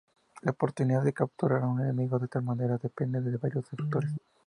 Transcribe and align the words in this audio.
La 0.41 0.49
oportunidad 0.49 1.03
de 1.03 1.13
capturar 1.13 1.61
a 1.61 1.67
un 1.67 1.79
enemigo 1.79 2.17
de 2.17 2.25
esta 2.25 2.41
manera 2.41 2.79
depende 2.79 3.21
de 3.21 3.37
varios 3.37 3.67
factores. 3.69 4.11